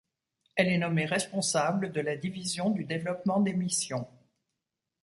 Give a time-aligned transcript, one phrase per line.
[0.55, 4.07] Elle est nommée responsable de la division du développement des missions.